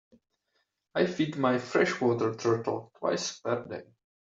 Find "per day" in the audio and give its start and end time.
3.39-3.83